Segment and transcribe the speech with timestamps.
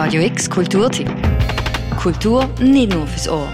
[0.00, 1.10] Radio X Kulturtipp.
[2.00, 3.48] Kultur nicht nur fürs Ohr.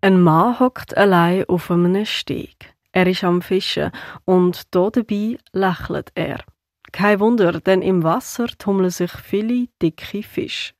[0.00, 2.76] Ein Mann hockt allein auf einem Steg.
[2.92, 3.90] Er ist am Fischen
[4.24, 6.44] und dabei lächelt er.
[6.92, 10.74] Kein Wunder, denn im Wasser tummeln sich viele dicke Fische.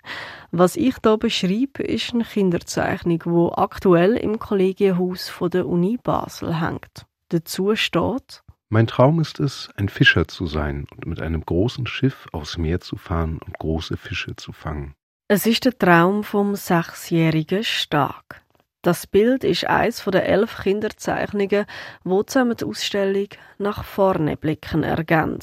[0.52, 7.04] Was ich hier beschreibe, ist eine Kinderzeichnung, die aktuell im Kollegienhaus der Uni Basel hängt.
[7.30, 12.26] Dazu steht, mein Traum ist es, ein Fischer zu sein und mit einem großen Schiff
[12.32, 14.94] aufs Meer zu fahren und große Fische zu fangen.
[15.28, 18.42] Es ist der Traum vom sechsjährigen Stark.
[18.82, 21.66] Das Bild ist eins der elf Kinderzeichnungen,
[22.04, 23.28] wo zusammen die Ausstellung
[23.58, 25.40] nach vorne blicken ergeben.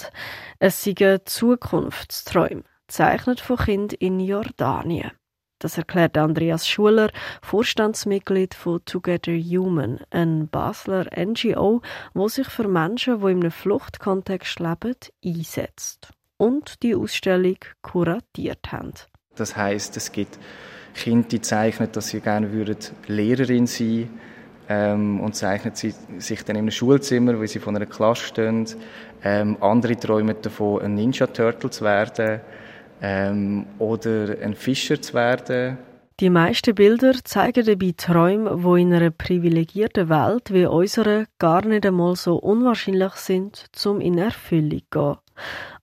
[0.60, 5.12] Es sind Zukunftsträume, zeichnet von Kindern in Jordanien.
[5.66, 7.10] Das erklärt Andreas Schuler,
[7.42, 11.82] Vorstandsmitglied von Together Human, ein Basler NGO,
[12.14, 14.94] wo sich für Menschen, die in einem Fluchtkontext leben,
[15.26, 18.94] einsetzt und die Ausstellung kuratiert haben.
[19.34, 20.38] Das heißt, es gibt
[20.94, 22.78] Kinder, die zeichnen, dass sie gerne würden
[23.08, 24.12] Lehrerin sein
[24.70, 28.68] ähm, und zeichnen sie sich dann in einem Schulzimmer, wo sie von einer Klasse stehen.
[29.24, 32.42] Ähm, andere träumen davon, ein Ninja Turtle zu werden
[33.02, 35.78] ähm, oder ein Fischer zu werden.
[36.22, 41.86] Die meisten Bilder zeigen dabei Träume, wo in einer privilegierten Welt wie unserer gar nicht
[41.86, 45.18] einmal so unwahrscheinlich sind, zum in Erfüllung zu gehen.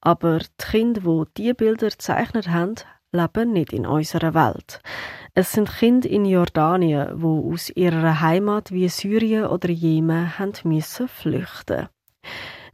[0.01, 2.75] Aber die Kinder, die diese Bilder gezeichnet haben,
[3.11, 4.81] leben nicht in unserer Welt.
[5.35, 11.07] Es sind Kinder in Jordanien, die aus ihrer Heimat wie Syrien oder Jemen haben müssen
[11.07, 11.89] flüchten.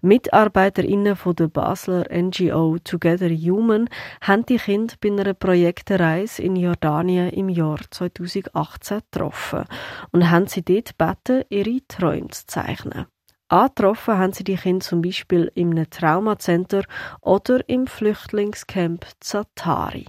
[0.02, 3.90] MitarbeiterInnen von der Basler NGO Together Human
[4.22, 9.66] haben die Kinder bei einer Projektreise in Jordanien im Jahr 2018 getroffen
[10.12, 13.08] und haben sie dort gebeten, ihre Träume zu zeichnen.
[13.50, 16.86] Angetroffen haben sie die Kinder zum Beispiel im Traumacenter
[17.20, 20.06] oder im Flüchtlingscamp Zatari.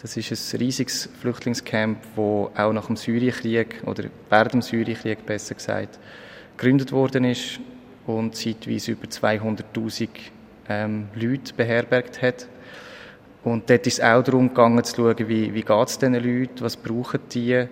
[0.00, 5.56] Das ist ein riesiges Flüchtlingscamp, das auch nach dem Syrienkrieg oder während dem Syrienkrieg besser
[5.56, 5.98] gesagt
[6.56, 7.58] gegründet worden ist
[8.06, 10.08] und zeitweise über 200.000
[10.68, 12.46] ähm, Leute beherbergt hat.
[13.44, 16.60] Und dort ist es auch darum gegangen, zu schauen, wie, wie geht es diesen Leuten,
[16.60, 17.66] was brauchen die.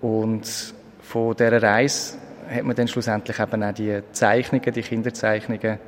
[0.00, 5.78] Und von dieser Reise hat man dann schlussendlich eben auch die Zeichnungen, die Kinderzeichnungen,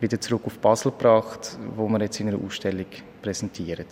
[0.00, 2.86] wieder zurück auf Basel gebracht, wo man jetzt in einer Ausstellung
[3.22, 3.86] präsentiert.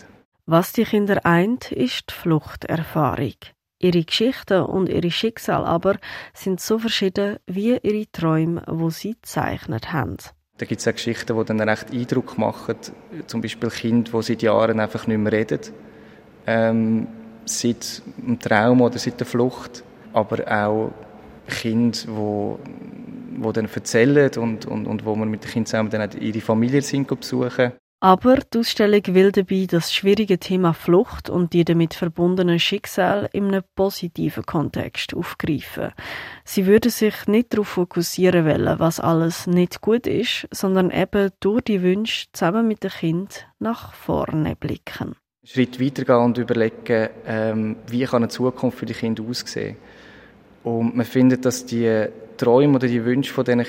[0.46, 3.36] Was die Kinder eint, ist die Fluchterfahrung.
[3.84, 5.96] Ihre Geschichten und ihre Schicksale aber
[6.32, 10.16] sind so verschieden wie ihre Träume, wo sie gezeichnet haben.
[10.56, 12.76] Da gibt es auch Geschichten, die dann recht Eindruck machen.
[13.26, 15.60] Zum Beispiel Kinder, die seit Jahren einfach nicht mehr reden.
[16.46, 17.08] Ähm,
[17.44, 19.84] seit dem Traum oder seit der Flucht.
[20.14, 20.90] Aber auch
[21.46, 26.10] Kinder, die, die dann erzählen und, und, und wo man mit den Kindern zusammen dann
[26.22, 27.72] ihre Familie sind besuchen.
[28.00, 33.46] Aber die Ausstellung will dabei das schwierige Thema Flucht und die damit verbundenen Schicksale in
[33.46, 35.92] einem positiven Kontext aufgreifen.
[36.44, 41.62] Sie würde sich nicht darauf fokussieren wollen, was alles nicht gut ist, sondern eben durch
[41.62, 45.16] die Wünsche zusammen mit dem Kind nach vorne blicken.
[45.42, 49.76] Schritt weitergehen und überlegen, ähm, wie kann eine Zukunft für die Kinder aussehen.
[50.62, 52.06] Und man findet, dass die
[52.38, 53.64] Träume oder die Wünsche von diesen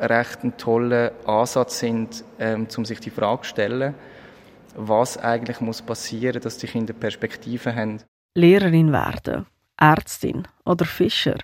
[0.00, 3.94] recht ein toller Ansatz sind, ähm, um sich die Frage zu stellen,
[4.76, 8.02] was eigentlich muss passieren, dass die Kinder Perspektiven haben.
[8.34, 11.38] Lehrerin werden, Ärztin oder Fischer.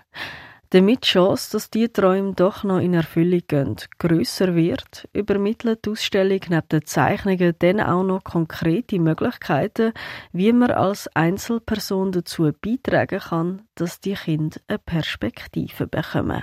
[0.71, 5.91] Damit die Chance, dass diese Träume doch noch in Erfüllung gehen, grösser wird, übermittelt die
[5.91, 9.93] Ausstellung neben den Zeichnungen dann auch noch konkrete Möglichkeiten,
[10.33, 16.43] wie man als Einzelperson dazu beitragen kann, dass die Kinder eine Perspektive bekommen.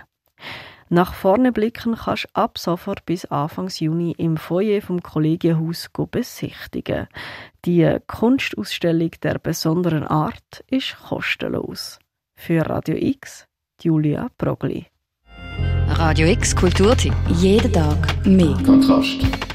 [0.93, 7.07] Nach vorne blicken kannst du ab sofort bis Anfang Juni im Foyer vom Kollegienhaus besichtigen.
[7.63, 11.97] Die Kunstausstellung der besonderen Art ist kostenlos.
[12.35, 13.47] Für Radio X,
[13.81, 14.87] Julia Progli.
[15.87, 17.13] Radio X Kulturtipp.
[17.29, 18.57] Jeden Tag mehr.
[18.65, 19.50] Kontrast.